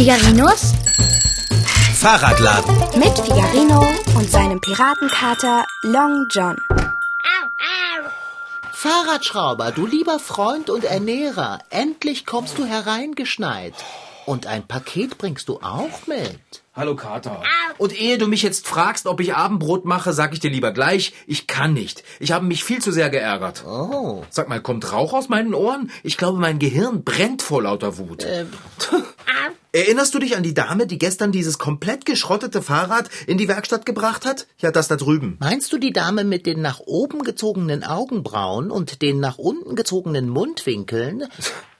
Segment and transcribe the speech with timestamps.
[0.00, 0.72] Figarinos
[1.92, 2.74] Fahrradladen.
[2.98, 6.56] mit Figarino und seinem Piratenkater Long John.
[8.72, 13.74] Fahrradschrauber, du lieber Freund und Ernährer, endlich kommst du hereingeschneit.
[14.24, 16.40] Und ein Paket bringst du auch mit.
[16.74, 17.42] Hallo Kater.
[17.76, 21.12] Und ehe du mich jetzt fragst, ob ich Abendbrot mache, sag ich dir lieber gleich,
[21.26, 22.04] ich kann nicht.
[22.20, 23.64] Ich habe mich viel zu sehr geärgert.
[23.66, 24.24] Oh.
[24.30, 25.90] Sag mal, kommt Rauch aus meinen Ohren?
[26.02, 28.26] Ich glaube, mein Gehirn brennt vor lauter Wut.
[29.72, 33.86] Erinnerst du dich an die Dame, die gestern dieses komplett geschrottete Fahrrad in die Werkstatt
[33.86, 34.46] gebracht hat?
[34.58, 35.36] Ja, das da drüben.
[35.38, 40.28] Meinst du die Dame mit den nach oben gezogenen Augenbrauen und den nach unten gezogenen
[40.28, 41.28] Mundwinkeln?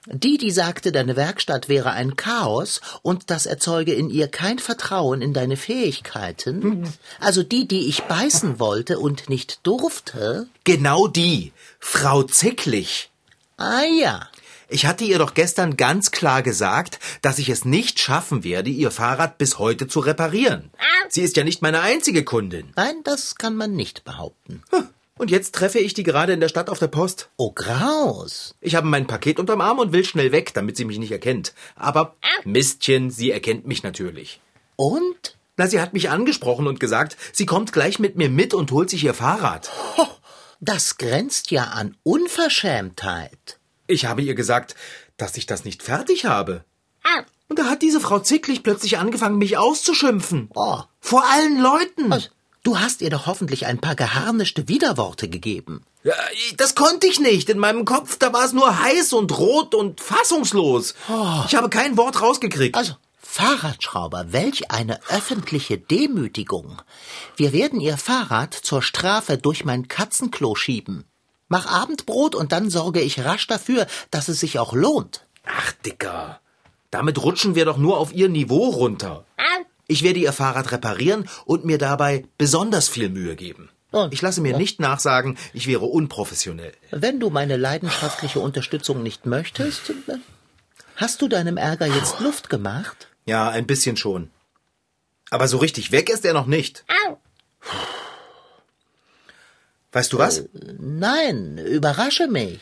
[0.07, 5.21] Die, die sagte, deine Werkstatt wäre ein Chaos und das erzeuge in ihr kein Vertrauen
[5.21, 6.89] in deine Fähigkeiten?
[7.19, 10.47] Also die, die ich beißen wollte und nicht durfte?
[10.65, 11.53] Genau die.
[11.81, 13.11] Frau Zicklich.
[13.57, 14.29] Ah ja.
[14.73, 18.93] Ich hatte ihr doch gestern ganz klar gesagt, dass ich es nicht schaffen werde, ihr
[18.93, 20.71] Fahrrad bis heute zu reparieren.
[21.09, 22.73] Sie ist ja nicht meine einzige Kundin.
[22.77, 24.63] Nein, das kann man nicht behaupten.
[25.19, 27.31] Und jetzt treffe ich die gerade in der Stadt auf der Post.
[27.37, 28.55] Oh, Graus.
[28.61, 31.53] Ich habe mein Paket unterm Arm und will schnell weg, damit sie mich nicht erkennt.
[31.75, 34.41] Aber Mistchen, sie erkennt mich natürlich.
[34.77, 35.37] Und?
[35.57, 38.89] Na, sie hat mich angesprochen und gesagt, sie kommt gleich mit mir mit und holt
[38.89, 39.69] sich ihr Fahrrad.
[40.61, 43.60] Das grenzt ja an Unverschämtheit.
[43.91, 44.75] Ich habe ihr gesagt,
[45.17, 46.65] dass ich das nicht fertig habe.
[47.49, 50.49] Und da hat diese Frau Zicklich plötzlich angefangen, mich auszuschimpfen.
[50.55, 50.79] Oh.
[51.01, 52.09] Vor allen Leuten.
[52.09, 52.31] Was?
[52.63, 55.83] Du hast ihr doch hoffentlich ein paar geharnischte Widerworte gegeben.
[56.05, 56.15] Ja,
[56.57, 57.49] das konnte ich nicht.
[57.49, 60.95] In meinem Kopf, da war es nur heiß und rot und fassungslos.
[61.47, 62.77] Ich habe kein Wort rausgekriegt.
[62.77, 66.83] Also, Fahrradschrauber, welch eine öffentliche Demütigung.
[67.37, 71.05] Wir werden Ihr Fahrrad zur Strafe durch mein Katzenklo schieben.
[71.51, 75.27] Mach Abendbrot und dann sorge ich rasch dafür, dass es sich auch lohnt.
[75.45, 76.41] Ach, Dicker.
[76.93, 79.25] Damit rutschen wir doch nur auf ihr Niveau runter.
[79.89, 83.69] Ich werde ihr Fahrrad reparieren und mir dabei besonders viel Mühe geben.
[84.13, 86.73] Ich lasse mir nicht nachsagen, ich wäre unprofessionell.
[86.93, 89.93] Wenn du meine leidenschaftliche Unterstützung nicht möchtest,
[90.95, 93.09] hast du deinem Ärger jetzt Luft gemacht?
[93.27, 94.31] Ja, ein bisschen schon.
[95.31, 96.85] Aber so richtig weg ist er noch nicht.
[99.93, 100.45] Weißt du was?
[100.79, 102.61] Nein, überrasche mich.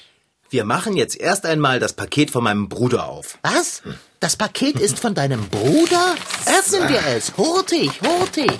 [0.50, 3.38] Wir machen jetzt erst einmal das Paket von meinem Bruder auf.
[3.42, 3.82] Was?
[4.18, 6.14] Das Paket ist von deinem Bruder?
[6.46, 7.36] Öffnen wir es.
[7.36, 8.50] Hurtig, hurtig.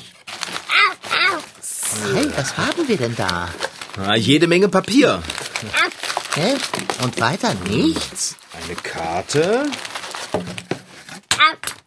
[2.15, 3.49] Hey, was haben wir denn da?
[3.97, 5.23] Na, jede Menge Papier.
[6.35, 6.55] Hä?
[7.03, 8.37] Und weiter nichts?
[8.53, 9.65] Eine Karte.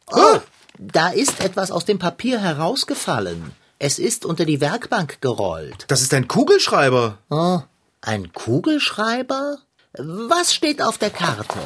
[0.08, 0.40] Oh,
[0.80, 3.52] da ist etwas aus dem Papier herausgefallen.
[3.84, 5.86] Es ist unter die Werkbank gerollt.
[5.88, 7.18] Das ist ein Kugelschreiber.
[7.32, 7.62] Oh,
[8.02, 9.58] ein Kugelschreiber?
[9.98, 11.58] Was steht auf der Karte?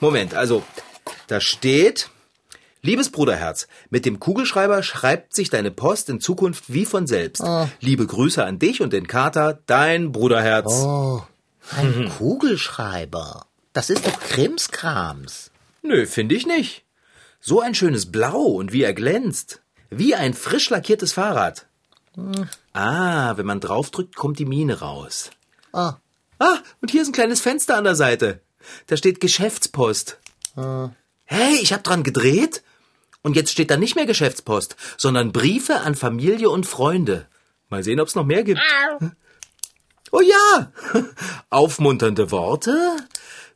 [0.00, 0.62] Moment, also,
[1.26, 2.08] da steht,
[2.80, 7.44] liebes Bruderherz, mit dem Kugelschreiber schreibt sich deine Post in Zukunft wie von selbst.
[7.80, 10.72] Liebe Grüße an dich und den Kater, dein Bruderherz.
[10.72, 11.22] Oh,
[11.76, 13.44] ein Kugelschreiber.
[13.74, 15.50] Das ist doch Krimskrams.
[15.82, 16.84] Nö, finde ich nicht.
[17.42, 19.60] So ein schönes Blau und wie er glänzt.
[19.90, 21.66] Wie ein frisch lackiertes Fahrrad.
[22.72, 25.30] Ah, wenn man draufdrückt, kommt die Mine raus.
[25.72, 25.92] Oh,
[26.38, 28.40] Ah, und hier ist ein kleines Fenster an der Seite.
[28.88, 30.18] Da steht Geschäftspost.
[31.24, 32.62] Hey, ich hab dran gedreht.
[33.22, 37.26] Und jetzt steht da nicht mehr Geschäftspost, sondern Briefe an Familie und Freunde.
[37.70, 38.60] Mal sehen, ob's noch mehr gibt.
[40.12, 40.72] Oh ja!
[41.50, 42.96] Aufmunternde Worte,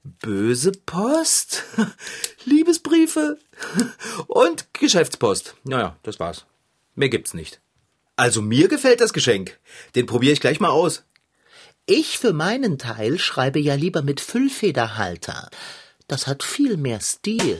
[0.02, 1.64] böse Post,
[2.44, 3.38] Liebesbriefe
[4.26, 5.54] und Geschäftspost.
[5.64, 6.46] Naja, das war's.
[6.94, 7.60] Mehr gibt's nicht.
[8.16, 9.58] Also mir gefällt das Geschenk.
[9.94, 11.04] Den probiere ich gleich mal aus.
[11.86, 15.50] ich für meinen Teil schreibe ja lieber mit Füllfederhalter.
[16.06, 17.58] Das hat viel mehr Stil.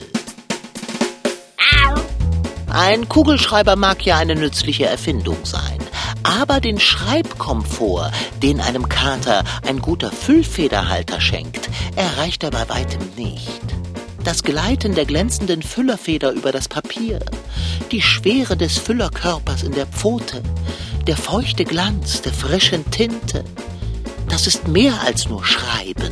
[2.69, 5.79] Ein Kugelschreiber mag ja eine nützliche Erfindung sein,
[6.23, 13.61] aber den Schreibkomfort, den einem Kater ein guter Füllfederhalter schenkt, erreicht er bei weitem nicht.
[14.23, 17.19] Das Gleiten der glänzenden Füllerfeder über das Papier,
[17.91, 20.43] die Schwere des Füllerkörpers in der Pfote,
[21.07, 23.43] der feuchte Glanz der frischen Tinte,
[24.29, 26.11] das ist mehr als nur Schreiben.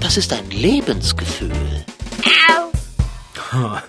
[0.00, 1.84] Das ist ein Lebensgefühl.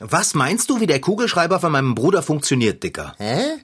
[0.00, 3.14] Was meinst du, wie der Kugelschreiber von meinem Bruder funktioniert, Dicker?
[3.18, 3.58] Hä?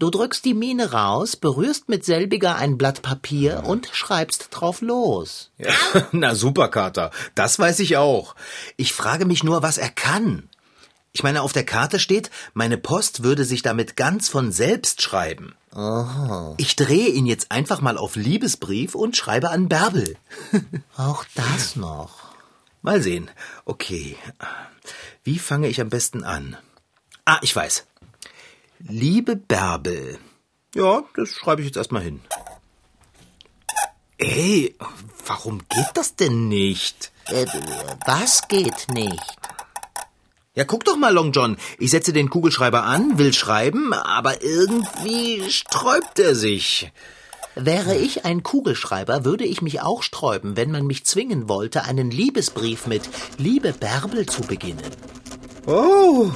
[0.00, 5.50] Du drückst die Mine raus, berührst mit selbiger ein Blatt Papier und schreibst drauf los.
[5.58, 5.74] Ja,
[6.12, 7.10] na super, Kater.
[7.34, 8.34] Das weiß ich auch.
[8.78, 10.48] Ich frage mich nur, was er kann.
[11.12, 15.54] Ich meine, auf der Karte steht, meine Post würde sich damit ganz von selbst schreiben.
[16.56, 20.16] Ich drehe ihn jetzt einfach mal auf Liebesbrief und schreibe an Bärbel.
[20.96, 22.32] Auch das noch.
[22.80, 23.30] Mal sehen.
[23.66, 24.16] Okay.
[25.24, 26.56] Wie fange ich am besten an?
[27.26, 27.84] Ah, ich weiß.
[28.88, 30.18] Liebe Bärbel.
[30.74, 32.20] Ja, das schreibe ich jetzt erstmal hin.
[34.16, 34.74] Ey,
[35.26, 37.12] warum geht das denn nicht?
[37.26, 37.46] Äh,
[38.06, 39.36] was geht nicht?
[40.54, 41.58] Ja, guck doch mal, Long John.
[41.78, 46.90] Ich setze den Kugelschreiber an, will schreiben, aber irgendwie sträubt er sich.
[47.54, 52.10] Wäre ich ein Kugelschreiber, würde ich mich auch sträuben, wenn man mich zwingen wollte, einen
[52.10, 53.02] Liebesbrief mit
[53.36, 54.90] Liebe Bärbel zu beginnen.
[55.66, 56.30] Oh,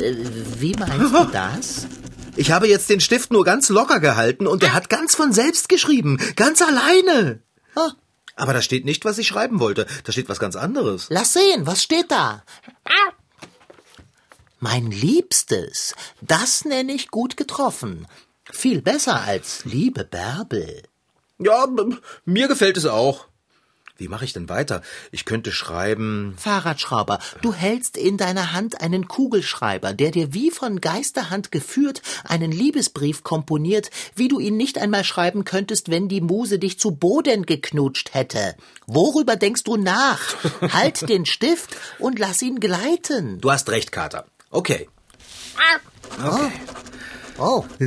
[0.00, 0.14] Äh,
[0.58, 1.86] wie meinst du das?
[2.36, 5.68] ich habe jetzt den Stift nur ganz locker gehalten und er hat ganz von selbst
[5.68, 7.42] geschrieben, ganz alleine.
[7.74, 7.90] Ah,
[8.36, 9.86] Aber da steht nicht, was ich schreiben wollte.
[10.04, 11.06] Da steht was ganz anderes.
[11.10, 12.42] lass sehen, was steht da?
[14.60, 18.06] Mein Liebstes, das nenne ich gut getroffen.
[18.50, 20.82] Viel besser als Liebe Bärbel.
[21.38, 21.66] Ja,
[22.24, 23.27] mir gefällt es auch.
[23.98, 24.82] Wie mache ich denn weiter?
[25.10, 26.36] Ich könnte schreiben.
[26.38, 32.52] Fahrradschrauber, du hältst in deiner Hand einen Kugelschreiber, der dir wie von Geisterhand geführt einen
[32.52, 37.44] Liebesbrief komponiert, wie du ihn nicht einmal schreiben könntest, wenn die Muse dich zu Boden
[37.44, 38.54] geknutscht hätte.
[38.86, 40.20] Worüber denkst du nach?
[40.72, 43.40] halt den Stift und lass ihn gleiten.
[43.40, 44.26] Du hast recht, Kater.
[44.50, 44.88] Okay.
[46.24, 46.50] Oh,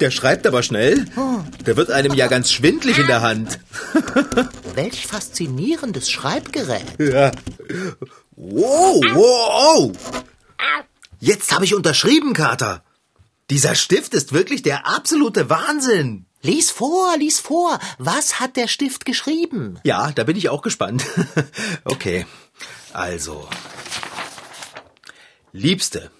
[0.00, 1.06] Der schreibt aber schnell.
[1.66, 3.58] Der wird einem ja ganz schwindlig in der Hand.
[4.74, 6.84] welch faszinierendes Schreibgerät.
[6.98, 7.32] Ja.
[8.36, 9.92] Wow, wow.
[11.20, 12.84] Jetzt habe ich unterschrieben, Kater.
[13.50, 16.26] Dieser Stift ist wirklich der absolute Wahnsinn.
[16.42, 17.80] Lies vor, lies vor.
[17.98, 19.80] Was hat der Stift geschrieben?
[19.82, 21.04] Ja, da bin ich auch gespannt.
[21.84, 22.26] okay.
[22.92, 23.48] Also.
[25.52, 26.10] Liebste,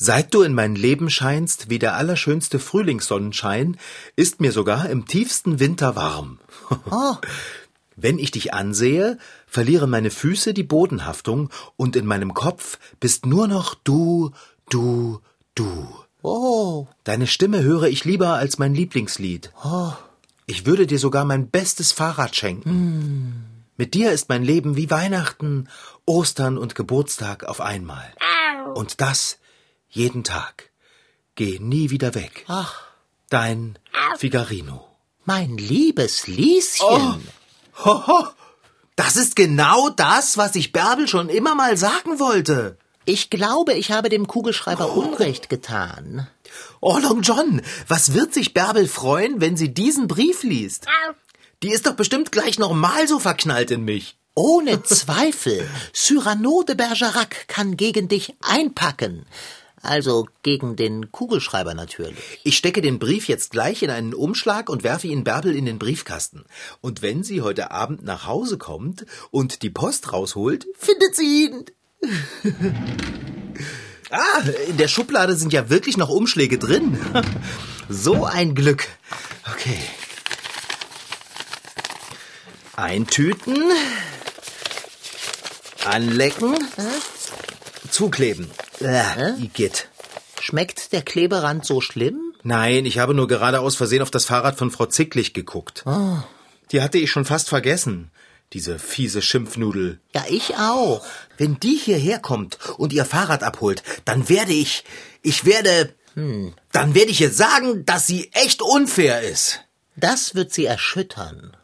[0.00, 3.76] seit du in mein Leben scheinst wie der allerschönste Frühlingssonnenschein,
[4.16, 6.38] ist mir sogar im tiefsten Winter warm.
[7.96, 13.46] Wenn ich dich ansehe, verlieren meine Füße die Bodenhaftung und in meinem Kopf bist nur
[13.46, 14.30] noch du,
[14.70, 15.20] du,
[15.54, 15.86] du.
[16.22, 19.52] Oh, Deine Stimme höre ich lieber als mein Lieblingslied.
[20.46, 23.44] Ich würde dir sogar mein bestes Fahrrad schenken.
[23.76, 25.68] Mit dir ist mein Leben wie Weihnachten,
[26.06, 28.14] Ostern und Geburtstag auf einmal.
[28.74, 29.39] Und das
[29.90, 30.70] jeden Tag.
[31.34, 32.44] Geh nie wieder weg.
[32.48, 32.82] ach,
[33.28, 33.78] Dein
[34.18, 34.86] Figarino.
[35.24, 37.28] mein liebes Lieschen.
[37.84, 38.26] Hoho,
[38.96, 42.76] das ist genau das, was ich Bärbel schon immer mal sagen wollte.
[43.06, 46.28] Ich glaube, ich habe dem Kugelschreiber Unrecht getan.
[46.80, 50.86] Oh, Long John, was wird sich Bärbel freuen, wenn sie diesen Brief liest?
[51.62, 54.16] Die ist doch bestimmt gleich nochmal so verknallt in mich.
[54.34, 55.68] Ohne Zweifel.
[55.92, 59.24] Cyrano de Bergerac kann gegen dich einpacken.
[59.82, 62.18] Also gegen den Kugelschreiber natürlich.
[62.44, 65.78] Ich stecke den Brief jetzt gleich in einen Umschlag und werfe ihn Bärbel in den
[65.78, 66.44] Briefkasten.
[66.82, 71.64] Und wenn sie heute Abend nach Hause kommt und die Post rausholt, findet sie ihn.
[74.10, 76.98] ah, in der Schublade sind ja wirklich noch Umschläge drin.
[77.88, 78.86] so ein Glück.
[79.50, 79.78] Okay.
[82.76, 83.56] Eintüten.
[85.86, 86.54] Anlecken.
[87.90, 88.50] Zukleben.
[88.80, 89.88] Äh, Igitt.
[90.40, 92.32] Schmeckt der Kleberand so schlimm?
[92.42, 95.84] Nein, ich habe nur gerade aus Versehen auf das Fahrrad von Frau Zicklich geguckt.
[96.72, 98.10] Die hatte ich schon fast vergessen.
[98.52, 100.00] Diese fiese Schimpfnudel.
[100.14, 101.04] Ja, ich auch.
[101.36, 104.84] Wenn die hierher kommt und ihr Fahrrad abholt, dann werde ich,
[105.22, 109.60] ich werde, dann werde ich ihr sagen, dass sie echt unfair ist.
[109.96, 111.56] Das wird sie erschüttern.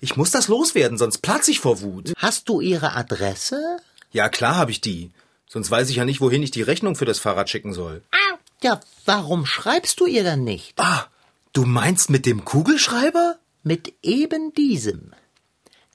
[0.00, 2.12] Ich muss das loswerden, sonst platze ich vor Wut.
[2.16, 3.78] Hast du ihre Adresse?
[4.10, 5.12] Ja, klar habe ich die.
[5.52, 8.00] Sonst weiß ich ja nicht, wohin ich die Rechnung für das Fahrrad schicken soll.
[8.62, 10.80] Ja, warum schreibst du ihr dann nicht?
[10.80, 11.04] Ah,
[11.52, 13.36] du meinst mit dem Kugelschreiber?
[13.62, 15.12] Mit eben diesem.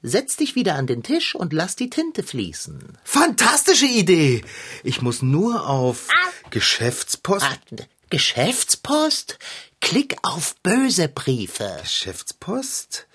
[0.03, 2.99] Setz dich wieder an den Tisch und lass die Tinte fließen.
[3.03, 4.43] Fantastische Idee.
[4.83, 6.07] Ich muss nur auf
[6.51, 7.45] Geschäftspost.
[7.45, 9.39] Ah, Geschäftspost?
[9.81, 11.79] Klick auf böse Briefe.
[11.81, 13.07] Geschäftspost,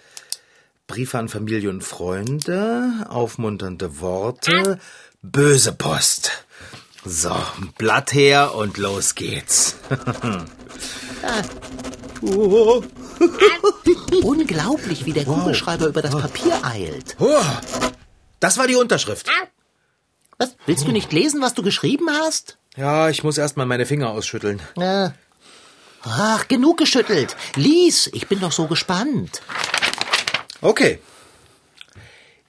[0.88, 4.80] Briefe an Familie und Freunde, aufmunternde Worte,
[5.22, 6.44] böse Post.
[7.04, 7.34] So,
[7.78, 9.76] Blatt her und los geht's.
[12.22, 12.82] oh,
[14.22, 17.16] Unglaublich, wie der Kugelschreiber über das Papier eilt.
[17.18, 17.42] oh,
[18.40, 19.26] das war die Unterschrift.
[20.38, 20.56] Was?
[20.66, 22.58] Willst du nicht lesen, was du geschrieben hast?
[22.76, 24.60] Ja, ich muss erst mal meine Finger ausschütteln.
[26.04, 27.36] Ach, genug geschüttelt.
[27.54, 29.42] Lies, ich bin doch so gespannt.
[30.60, 31.00] Okay.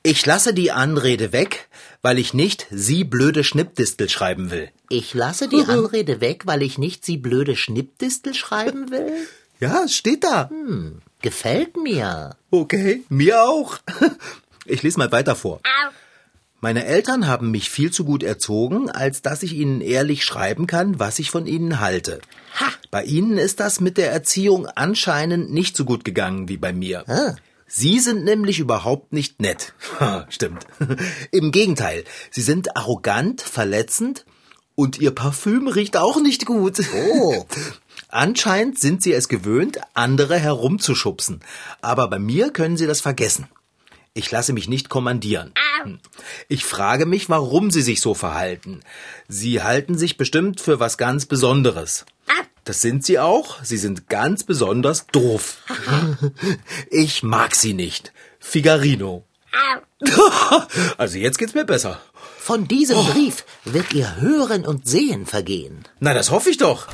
[0.02, 1.70] Ich lasse die Anrede weg,
[2.04, 4.70] weil ich nicht Sie blöde Schnippdistel schreiben will.
[4.90, 9.12] Ich lasse die Anrede weg, weil ich nicht sie blöde Schnippdistel schreiben will.
[9.60, 10.50] Ja, es steht da.
[11.22, 12.36] Gefällt mir.
[12.52, 13.78] Okay, mir auch.
[14.66, 15.62] Ich lese mal weiter vor.
[16.60, 21.00] Meine Eltern haben mich viel zu gut erzogen, als dass ich ihnen ehrlich schreiben kann,
[21.00, 22.20] was ich von ihnen halte.
[22.60, 22.68] Ha.
[22.92, 27.04] Bei ihnen ist das mit der Erziehung anscheinend nicht so gut gegangen wie bei mir.
[27.08, 27.36] Ah.
[27.76, 29.74] Sie sind nämlich überhaupt nicht nett.
[30.30, 30.68] Stimmt.
[31.32, 34.26] Im Gegenteil, sie sind arrogant, verletzend
[34.76, 36.82] und ihr Parfüm riecht auch nicht gut.
[36.96, 37.48] Oh.
[38.10, 41.40] Anscheinend sind sie es gewöhnt, andere herumzuschubsen.
[41.82, 43.48] Aber bei mir können sie das vergessen.
[44.14, 45.52] Ich lasse mich nicht kommandieren.
[45.82, 46.00] Hm.
[46.50, 48.82] Ich frage mich, warum sie sich so verhalten.
[49.28, 52.06] Sie halten sich bestimmt für was ganz Besonderes.
[52.64, 53.62] Das sind sie auch.
[53.64, 55.58] Sie sind ganz besonders doof.
[56.90, 58.14] Ich mag sie nicht.
[58.40, 59.26] Figarino.
[60.98, 62.00] Also jetzt geht's mir besser.
[62.38, 65.86] Von diesem Brief wird ihr Hören und Sehen vergehen.
[66.00, 66.88] Na, das hoffe ich doch.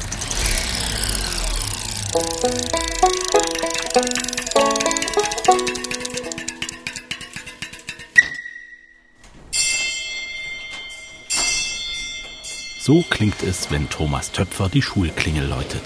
[12.89, 15.83] So klingt es, wenn Thomas Töpfer die Schulklingel läutet.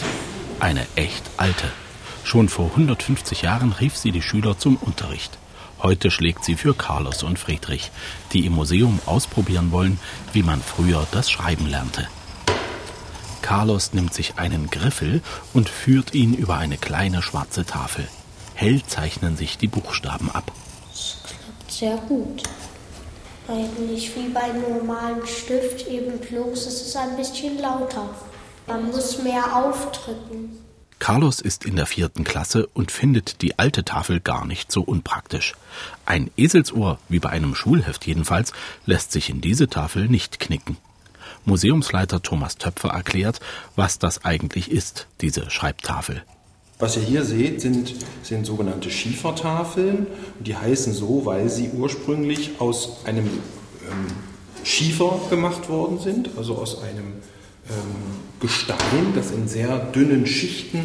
[0.62, 1.70] Eine echt alte.
[2.24, 5.38] Schon vor 150 Jahren rief sie die Schüler zum Unterricht.
[5.82, 7.92] Heute schlägt sie für Carlos und Friedrich,
[8.32, 10.00] die im Museum ausprobieren wollen,
[10.32, 12.08] wie man früher das Schreiben lernte.
[13.42, 15.22] Carlos nimmt sich einen Griffel
[15.54, 18.08] und führt ihn über eine kleine schwarze Tafel.
[18.54, 20.54] Hell zeichnen sich die Buchstaben ab.
[21.68, 22.44] Sehr gut.
[23.48, 28.10] Eigentlich wie bei normalen Stift, eben bloß ist es ein bisschen lauter.
[28.68, 30.58] Man muss mehr aufdrücken.
[31.00, 35.54] Carlos ist in der vierten Klasse und findet die alte Tafel gar nicht so unpraktisch.
[36.06, 38.54] Ein Eselsohr, wie bei einem Schulheft jedenfalls,
[38.86, 40.78] lässt sich in diese Tafel nicht knicken.
[41.44, 43.42] Museumsleiter Thomas Töpfer erklärt,
[43.76, 46.24] was das eigentlich ist, diese Schreibtafel.
[46.84, 50.06] Was ihr hier seht, sind, sind sogenannte Schiefertafeln.
[50.42, 54.08] Die heißen so, weil sie ursprünglich aus einem ähm,
[54.66, 57.06] Schiefer gemacht worden sind, also aus einem
[57.70, 57.96] ähm,
[58.42, 60.80] Gestein, das in sehr dünnen Schichten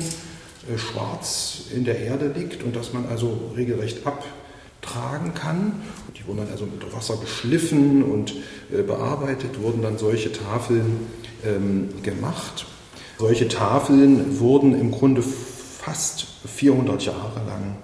[0.72, 5.82] äh, schwarz in der Erde liegt und das man also regelrecht abtragen kann.
[6.06, 8.36] Und die wurden dann also mit Wasser geschliffen und
[8.72, 11.08] äh, bearbeitet, wurden dann solche Tafeln
[11.44, 12.66] ähm, gemacht.
[13.18, 15.24] Solche Tafeln wurden im Grunde
[15.88, 17.76] fast 400 Jahre lang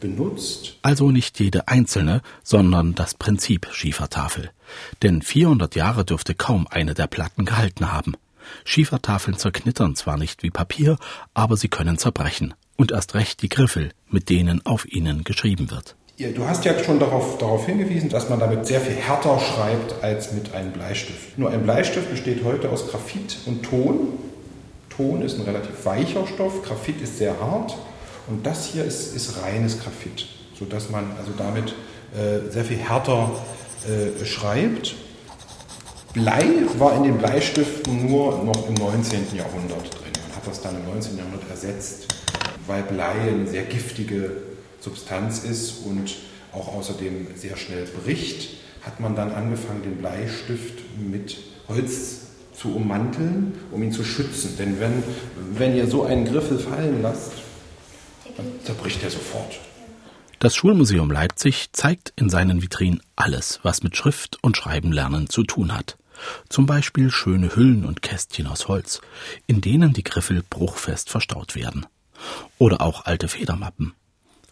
[0.00, 0.78] benutzt.
[0.80, 4.50] Also nicht jede einzelne, sondern das Prinzip Schiefertafel.
[5.02, 8.14] Denn 400 Jahre dürfte kaum eine der Platten gehalten haben.
[8.64, 10.96] Schiefertafeln zerknittern zwar nicht wie Papier,
[11.34, 12.54] aber sie können zerbrechen.
[12.76, 15.96] Und erst recht die Griffel, mit denen auf ihnen geschrieben wird.
[16.16, 20.02] Ja, Du hast ja schon darauf, darauf hingewiesen, dass man damit sehr viel härter schreibt
[20.02, 21.36] als mit einem Bleistift.
[21.38, 24.29] Nur ein Bleistift besteht heute aus Graphit und Ton.
[25.00, 27.74] Ton ist ein relativ weicher Stoff, Graphit ist sehr hart
[28.26, 30.26] und das hier ist, ist reines Graphit,
[30.58, 31.70] sodass man also damit
[32.14, 33.30] äh, sehr viel härter
[33.88, 34.94] äh, schreibt.
[36.12, 36.44] Blei
[36.76, 39.34] war in den Bleistiften nur noch im 19.
[39.34, 40.12] Jahrhundert drin.
[40.28, 41.16] Man hat das dann im 19.
[41.16, 42.06] Jahrhundert ersetzt,
[42.66, 44.32] weil Blei eine sehr giftige
[44.80, 46.14] Substanz ist und
[46.52, 48.50] auch außerdem sehr schnell bricht,
[48.82, 51.38] hat man dann angefangen, den Bleistift mit
[51.68, 52.29] Holz
[52.60, 54.56] zu ummanteln, um ihn zu schützen.
[54.58, 55.02] Denn wenn,
[55.56, 57.32] wenn ihr so einen Griffel fallen lasst,
[58.36, 59.58] dann zerbricht er sofort.
[60.40, 65.42] Das Schulmuseum Leipzig zeigt in seinen Vitrinen alles, was mit Schrift und Schreiben lernen zu
[65.42, 65.96] tun hat.
[66.48, 69.00] Zum Beispiel schöne Hüllen und Kästchen aus Holz,
[69.46, 71.86] in denen die Griffel bruchfest verstaut werden.
[72.58, 73.94] Oder auch alte Federmappen.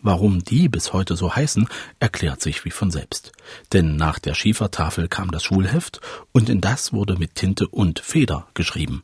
[0.00, 3.32] Warum die bis heute so heißen, erklärt sich wie von selbst.
[3.72, 6.00] Denn nach der Schiefertafel kam das Schulheft
[6.32, 9.02] und in das wurde mit Tinte und Feder geschrieben.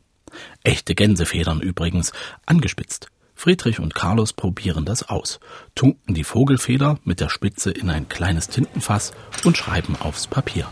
[0.63, 2.11] Echte Gänsefedern übrigens,
[2.45, 3.07] angespitzt.
[3.35, 5.39] Friedrich und Carlos probieren das aus,
[5.75, 9.11] tunken die Vogelfeder mit der Spitze in ein kleines Tintenfass
[9.43, 10.67] und schreiben aufs Papier.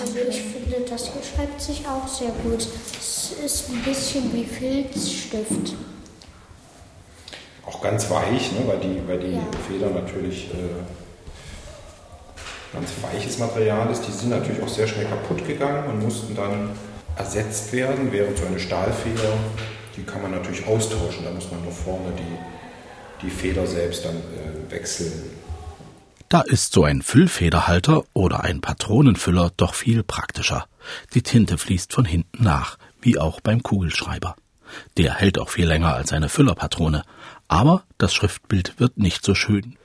[0.00, 2.66] Also ich finde, das hier schreibt sich auch sehr gut.
[2.98, 5.74] Es ist ein bisschen wie Filzstift.
[7.66, 9.42] Auch ganz weich, ne, weil die, weil die Ja.
[9.68, 10.84] Feder natürlich äh,
[12.72, 14.02] ganz weiches Material ist.
[14.06, 16.70] Die sind natürlich auch sehr schnell kaputt gegangen und mussten dann
[17.16, 19.32] ersetzt werden, während so eine Stahlfeder,
[19.96, 21.24] die kann man natürlich austauschen.
[21.24, 25.12] Da muss man nur vorne die, die Feder selbst dann äh, wechseln.
[26.28, 30.66] Da ist so ein Füllfederhalter oder ein Patronenfüller doch viel praktischer.
[31.14, 34.34] Die Tinte fließt von hinten nach, wie auch beim Kugelschreiber.
[34.96, 37.02] Der hält auch viel länger als eine Füllerpatrone,
[37.48, 39.76] aber das Schriftbild wird nicht so schön.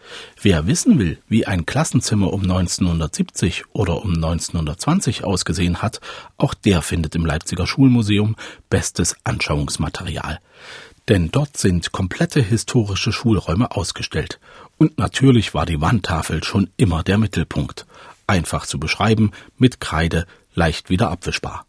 [0.41, 6.01] Wer wissen will, wie ein Klassenzimmer um 1970 oder um 1920 ausgesehen hat,
[6.38, 8.35] auch der findet im Leipziger Schulmuseum
[8.69, 10.39] bestes Anschauungsmaterial.
[11.07, 14.39] Denn dort sind komplette historische Schulräume ausgestellt.
[14.77, 17.85] Und natürlich war die Wandtafel schon immer der Mittelpunkt.
[18.27, 21.65] Einfach zu beschreiben, mit Kreide, leicht wieder abwischbar.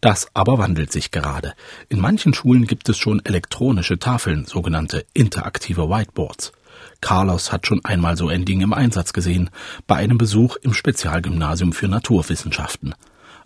[0.00, 1.54] Das aber wandelt sich gerade.
[1.88, 6.52] In manchen Schulen gibt es schon elektronische Tafeln, sogenannte interaktive Whiteboards.
[7.00, 9.50] Carlos hat schon einmal so ein Ding im Einsatz gesehen,
[9.86, 12.94] bei einem Besuch im Spezialgymnasium für Naturwissenschaften.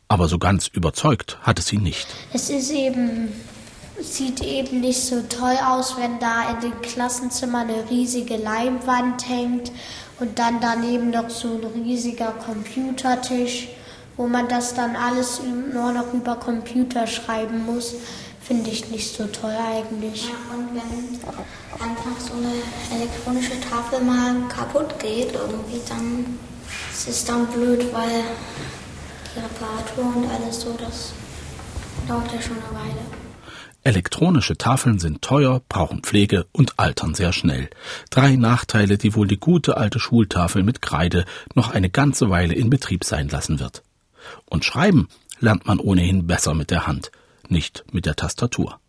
[0.08, 2.08] Aber so ganz überzeugt hat es ihn nicht.
[2.32, 3.28] Es ist eben,
[4.00, 9.70] sieht eben nicht so toll aus, wenn da in den Klassenzimmern eine riesige Leimwand hängt
[10.18, 13.68] und dann daneben noch so ein riesiger Computertisch,
[14.20, 15.40] wo man das dann alles
[15.72, 17.94] nur noch über Computer schreiben muss.
[18.42, 20.28] Finde ich nicht so toll eigentlich.
[20.28, 26.38] Ja, und wenn einfach so eine elektronische Tafel mal kaputt geht, irgendwie, dann
[26.92, 28.24] ist es dann blöd, weil
[29.34, 31.14] die Reparatur und alles so, das
[32.06, 33.00] dauert ja schon eine Weile.
[33.84, 37.70] Elektronische Tafeln sind teuer, brauchen Pflege und altern sehr schnell.
[38.10, 41.24] Drei Nachteile, die wohl die gute alte Schultafel mit Kreide
[41.54, 43.82] noch eine ganze Weile in Betrieb sein lassen wird.
[44.46, 45.08] Und schreiben
[45.38, 47.10] lernt man ohnehin besser mit der Hand
[47.50, 48.80] nicht mit der Tastatur.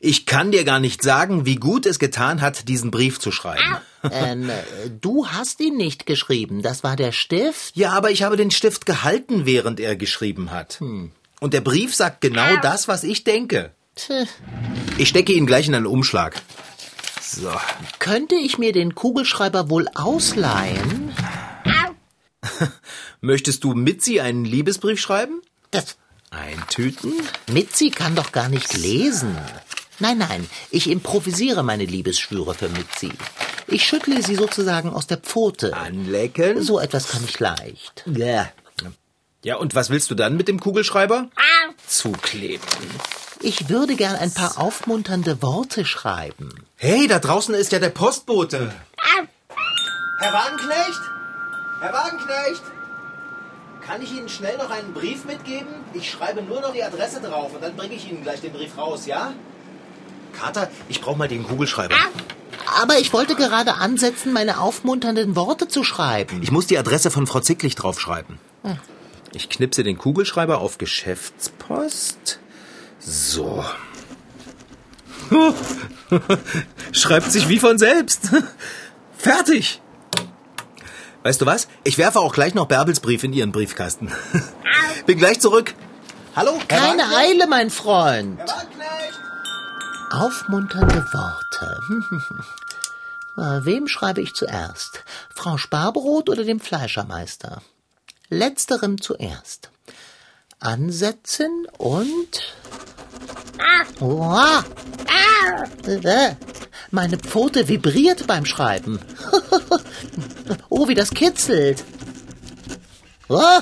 [0.00, 3.76] Ich kann dir gar nicht sagen, wie gut es getan hat, diesen Brief zu schreiben.
[4.10, 4.50] Ähm,
[5.00, 7.76] du hast ihn nicht geschrieben, das war der Stift?
[7.76, 10.80] Ja, aber ich habe den Stift gehalten, während er geschrieben hat.
[10.80, 13.72] Und der Brief sagt genau das, was ich denke.
[13.96, 14.10] Tch,
[14.98, 16.40] Ich stecke ihn gleich in einen Umschlag.
[17.22, 17.50] So.
[17.98, 21.12] könnte ich mir den Kugelschreiber wohl ausleihen?
[23.20, 25.42] Möchtest du Mitzi einen Liebesbrief schreiben?
[25.70, 25.96] Das,
[26.30, 27.12] Eintüten?
[27.50, 29.36] Mitzi kann doch gar nicht lesen.
[29.98, 33.10] Nein, nein, ich improvisiere meine Liebesschwüre für Mitzi.
[33.66, 35.74] Ich schüttle sie sozusagen aus der Pfote.
[35.74, 36.62] Anlecken?
[36.62, 38.04] So etwas kann ich leicht.
[38.06, 38.50] Ja.
[39.42, 41.28] Ja, und was willst du dann mit dem Kugelschreiber?
[41.86, 42.66] Zukleben.
[43.40, 46.66] Ich würde gern ein paar aufmunternde Worte schreiben.
[46.74, 48.74] Hey, da draußen ist ja der Postbote.
[50.18, 51.00] Herr Wagenknecht?
[51.80, 52.62] Herr Wagenknecht?
[53.86, 55.68] Kann ich Ihnen schnell noch einen Brief mitgeben?
[55.94, 58.76] Ich schreibe nur noch die Adresse drauf und dann bringe ich Ihnen gleich den Brief
[58.76, 59.32] raus, ja?
[60.32, 61.94] Kater, ich brauche mal den Kugelschreiber.
[62.80, 66.42] Aber ich wollte gerade ansetzen, meine aufmunternden Worte zu schreiben.
[66.42, 68.38] Ich muss die Adresse von Frau Zicklich draufschreiben.
[69.32, 72.40] Ich knipse den Kugelschreiber auf Geschäftspost.
[72.98, 73.64] So.
[76.92, 78.30] Schreibt sich wie von selbst.
[79.16, 79.80] Fertig.
[81.26, 81.66] Weißt du was?
[81.82, 84.12] Ich werfe auch gleich noch Bärbels Brief in ihren Briefkasten.
[85.06, 85.74] Bin gleich zurück.
[86.36, 86.52] Hallo?
[86.52, 87.18] Herr Keine Wagenknecht?
[87.18, 88.38] Eile, mein Freund.
[88.38, 90.24] Herr?
[90.24, 91.80] Aufmunternde Worte.
[93.38, 95.04] Äh, Wem schreibe ich zuerst?
[95.34, 97.60] Frau Sparbrot oder dem Fleischermeister?
[98.30, 99.70] Letzterem zuerst.
[100.58, 102.54] Ansetzen und...
[104.00, 104.64] Oha.
[105.86, 106.34] Äh,
[106.90, 109.00] Meine Pfote vibriert beim Schreiben.
[110.68, 111.84] oh, wie das kitzelt.
[113.28, 113.60] Oh,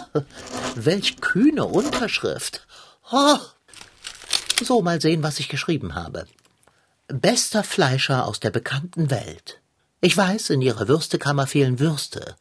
[0.74, 2.66] welch kühne Unterschrift.
[3.10, 3.38] Oh.
[4.62, 6.26] So, mal sehen, was ich geschrieben habe.
[7.08, 9.60] Bester Fleischer aus der bekannten Welt.
[10.00, 12.36] Ich weiß, in Ihrer Würstekammer fehlen Würste.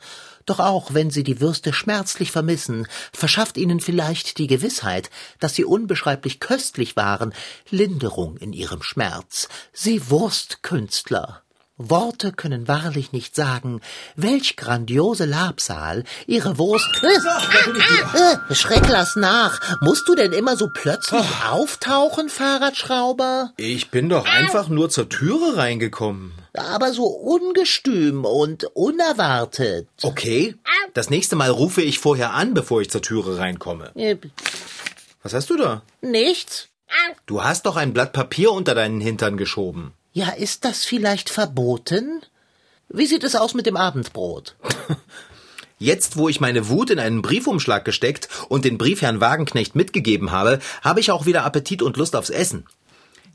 [0.45, 5.65] Doch auch wenn Sie die Würste schmerzlich vermissen, verschafft Ihnen vielleicht die Gewissheit, dass sie
[5.65, 7.34] unbeschreiblich köstlich waren,
[7.69, 9.47] Linderung in Ihrem Schmerz.
[9.71, 11.43] Sie Wurstkünstler.
[11.77, 13.82] Worte können wahrlich nicht sagen,
[14.15, 16.89] welch grandiose Labsal Ihre Wurst...
[18.13, 19.60] Äh, Schreck, lass nach.
[19.82, 23.53] Musst du denn immer so plötzlich auftauchen, Fahrradschrauber?
[23.58, 26.34] Ich bin doch einfach nur zur Türe reingekommen.
[26.56, 29.88] Aber so ungestüm und unerwartet.
[30.02, 30.56] Okay.
[30.94, 33.92] Das nächste Mal rufe ich vorher an, bevor ich zur Türe reinkomme.
[33.96, 34.18] Äh,
[35.24, 35.82] Was hast du da?
[36.02, 36.68] Nichts?
[37.26, 39.94] Du hast doch ein Blatt Papier unter deinen Hintern geschoben.
[40.12, 42.22] Ja, ist das vielleicht verboten?
[42.89, 44.56] Wie sieht es aus mit dem Abendbrot?
[45.80, 50.32] Jetzt, wo ich meine Wut in einen Briefumschlag gesteckt und den Brief Herrn Wagenknecht mitgegeben
[50.32, 52.66] habe, habe ich auch wieder Appetit und Lust aufs Essen.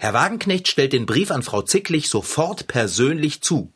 [0.00, 3.72] Herr Wagenknecht stellt den Brief an Frau Zicklich sofort persönlich zu.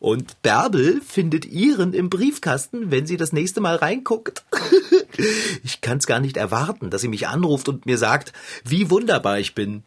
[0.00, 4.44] Und Bärbel findet ihren im Briefkasten, wenn sie das nächste Mal reinguckt.
[5.64, 8.32] Ich kann's gar nicht erwarten, dass sie mich anruft und mir sagt,
[8.64, 9.82] wie wunderbar ich bin.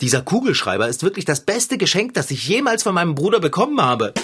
[0.00, 4.14] Dieser Kugelschreiber ist wirklich das beste Geschenk, das ich jemals von meinem Bruder bekommen habe.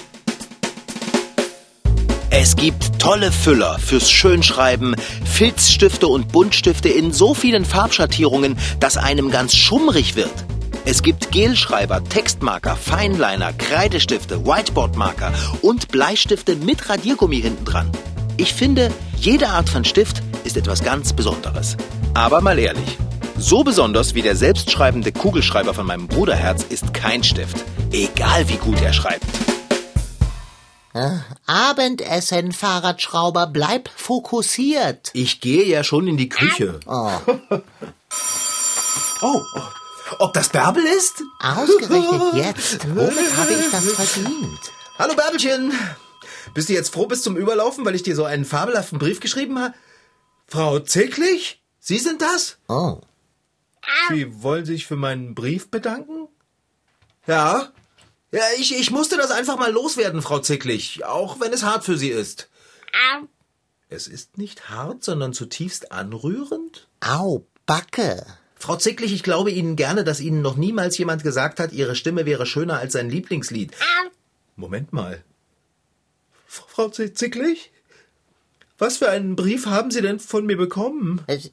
[2.31, 9.31] Es gibt tolle Füller fürs Schönschreiben, Filzstifte und Buntstifte in so vielen Farbschattierungen, dass einem
[9.31, 10.33] ganz schummrig wird.
[10.85, 17.91] Es gibt Gelschreiber, Textmarker, Feinliner, Kreidestifte, Whiteboardmarker und Bleistifte mit Radiergummi hinten dran.
[18.37, 21.75] Ich finde, jede Art von Stift ist etwas ganz Besonderes.
[22.13, 22.97] Aber mal ehrlich,
[23.37, 27.57] So besonders wie der selbstschreibende Kugelschreiber von meinem Bruderherz ist kein Stift.
[27.91, 29.23] Egal wie gut er schreibt.
[31.45, 35.11] Abendessen, Fahrradschrauber, bleib fokussiert.
[35.13, 36.79] Ich gehe ja schon in die Küche.
[36.87, 37.11] Oh,
[39.21, 39.41] Oh,
[40.19, 41.23] ob das Bärbel ist?
[41.39, 42.87] ausgerechnet jetzt.
[42.89, 44.59] Womit habe ich das verdient?
[44.97, 45.71] Hallo Bärbelchen.
[46.53, 49.59] Bist du jetzt froh bis zum Überlaufen, weil ich dir so einen fabelhaften Brief geschrieben
[49.59, 49.73] habe?
[50.47, 51.61] Frau Zicklich?
[51.79, 52.57] Sie sind das?
[52.67, 53.01] Oh,
[54.09, 56.27] Sie wollen sich für meinen Brief bedanken?
[57.27, 57.71] Ja.
[58.31, 61.97] Ja, ich, ich musste das einfach mal loswerden, Frau Zicklich, auch wenn es hart für
[61.97, 62.49] Sie ist.
[63.89, 66.87] Es ist nicht hart, sondern zutiefst anrührend?
[67.01, 68.25] au, Backe.
[68.61, 72.25] Frau Zicklich, ich glaube Ihnen gerne, dass Ihnen noch niemals jemand gesagt hat, Ihre Stimme
[72.25, 73.71] wäre schöner als sein Lieblingslied.
[74.57, 75.23] Moment mal.
[76.45, 77.71] Frau Zicklich?
[78.77, 81.21] Was für einen Brief haben Sie denn von mir bekommen?
[81.27, 81.51] Es-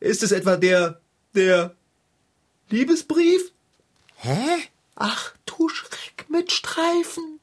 [0.00, 1.00] Ist es etwa der,
[1.34, 1.74] der
[2.70, 3.52] Liebesbrief?
[4.16, 4.38] Hä?
[4.96, 7.38] Ach, du Schreck mit Streifen.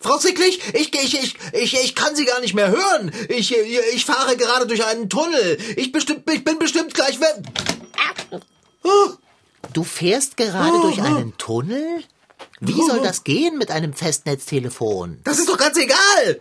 [0.00, 3.12] Frau Zicklich, ich, ich, ich, ich, ich kann Sie gar nicht mehr hören.
[3.28, 5.58] Ich, ich fahre gerade durch einen Tunnel.
[5.76, 7.31] Ich bestimmt, ich bin bestimmt gleich weg.
[9.72, 12.04] Oh, Du fährst gerade durch einen Tunnel?
[12.60, 15.20] Wie soll das gehen mit einem Festnetztelefon?
[15.24, 16.40] das ist doch ganz egal.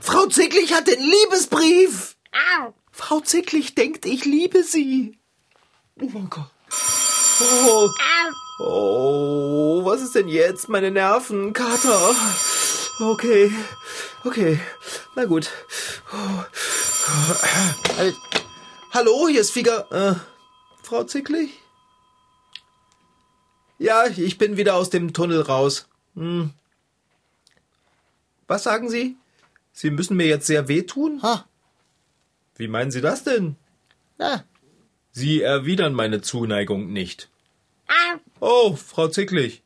[0.00, 2.16] Frau Zicklich hat den Liebesbrief.
[2.90, 5.18] Frau Zicklich denkt, ich liebe sie.
[6.00, 6.50] Oh mein Gott.
[7.66, 7.88] Oh.
[8.60, 10.68] oh, was ist denn jetzt?
[10.68, 12.14] Meine Nerven, Kater.
[13.00, 13.52] Okay,
[14.24, 14.60] okay,
[15.16, 15.50] na gut.
[17.98, 18.12] Äh,
[18.92, 19.86] Hallo, hier ist Figa.
[19.90, 20.14] Äh,
[20.82, 21.63] Frau Zicklich?
[23.84, 25.88] Ja, ich bin wieder aus dem Tunnel raus.
[26.14, 26.52] Hm.
[28.46, 29.16] Was sagen Sie?
[29.74, 31.22] Sie müssen mir jetzt sehr wehtun?
[31.22, 31.44] Ha.
[32.56, 33.56] Wie meinen Sie das denn?
[34.16, 34.44] Na,
[35.12, 37.28] Sie erwidern meine Zuneigung nicht.
[38.40, 39.62] Oh, Frau Zicklich.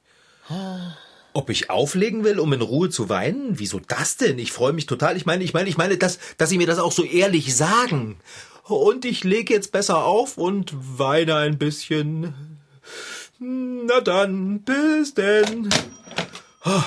[1.32, 3.60] Ob ich auflegen will, um in Ruhe zu weinen?
[3.60, 4.40] Wieso das denn?
[4.40, 5.16] Ich freue mich total.
[5.16, 8.18] Ich meine, ich meine, ich meine, dass, dass Sie mir das auch so ehrlich sagen.
[8.64, 12.57] Und ich lege jetzt besser auf und weine ein bisschen.
[13.38, 15.68] Na dann, bis denn.
[16.64, 16.82] Oh.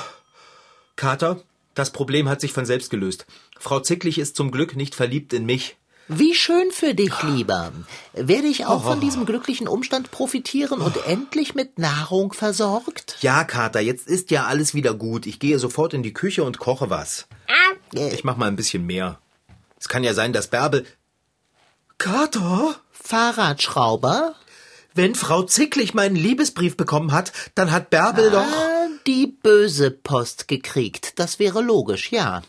[0.96, 1.42] Kater,
[1.76, 3.26] das Problem hat sich von selbst gelöst.
[3.60, 5.78] Frau Zicklich ist zum Glück nicht verliebt in mich.
[6.08, 7.72] wie schön für dich, Lieber.
[8.14, 13.16] Werde ich auch von diesem glücklichen Umstand profitieren und endlich mit Nahrung versorgt?
[13.22, 15.26] Ja, Kater, jetzt ist ja alles wieder gut.
[15.26, 17.28] Ich gehe sofort in die Küche und koche was.
[17.96, 19.20] Äh, Ich mach mal ein bisschen mehr.
[19.80, 20.86] Es kann ja sein, dass Bärbel.
[21.98, 22.76] Kater?
[22.92, 24.36] Fahrradschrauber?
[24.94, 28.42] Wenn Frau Zicklich meinen Liebesbrief bekommen hat, dann hat Bärbel doch.
[28.42, 31.14] Ah, die böse Post gekriegt.
[31.18, 32.42] Das wäre logisch, ja.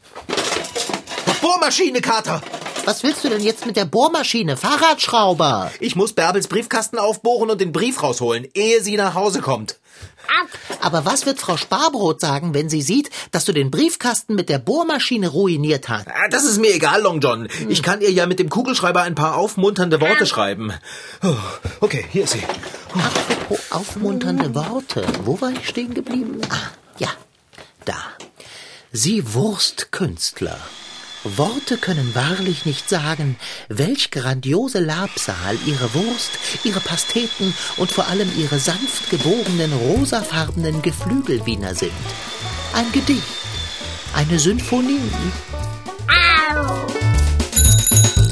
[1.40, 2.42] Bohrmaschine, Kater!
[2.84, 4.56] Was willst du denn jetzt mit der Bohrmaschine?
[4.56, 5.70] Fahrradschrauber!
[5.78, 9.78] Ich muss Bärbels Briefkasten aufbohren und den Brief rausholen, ehe sie nach Hause kommt.
[10.80, 14.58] Aber was wird Frau Sparbrot sagen, wenn sie sieht, dass du den Briefkasten mit der
[14.58, 16.08] Bohrmaschine ruiniert hast?
[16.08, 17.48] Ah, Das ist mir egal, Long John.
[17.68, 20.72] Ich kann ihr ja mit dem Kugelschreiber ein paar aufmunternde Worte schreiben.
[21.22, 21.34] Oh,
[21.80, 22.42] Okay, hier ist sie.
[22.94, 25.06] Apropos aufmunternde Worte.
[25.24, 26.40] Wo war ich stehen geblieben?
[26.50, 27.08] Ah, ja,
[27.84, 27.94] da.
[28.90, 30.58] Sie Wurstkünstler.
[31.24, 33.36] Worte können wahrlich nicht sagen,
[33.68, 36.32] welch grandiose Labsal ihre Wurst,
[36.64, 41.92] ihre Pasteten und vor allem ihre sanft gebogenen, rosafarbenen Geflügelwiener sind.
[42.72, 43.22] Ein Gedicht,
[44.14, 45.00] eine Symphonie.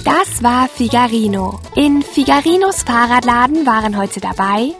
[0.04, 1.60] Das war Figarino.
[1.76, 4.74] In Figarinos Fahrradladen waren heute dabei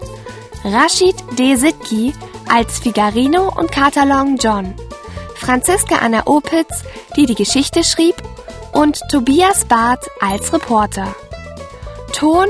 [0.65, 2.13] Rashid Desitki
[2.49, 4.75] als Figarino und Kater Long John,
[5.51, 6.85] Franziska Anna Opitz,
[7.17, 8.15] die die Geschichte schrieb,
[8.71, 11.13] und Tobias Barth als Reporter.
[12.13, 12.47] Ton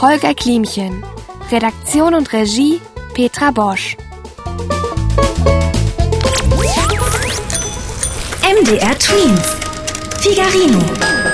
[0.00, 1.04] Holger Klimchen.
[1.50, 2.80] Redaktion und Regie
[3.12, 3.96] Petra Bosch.
[8.44, 9.56] MDR Twins.
[10.20, 11.33] Figarino.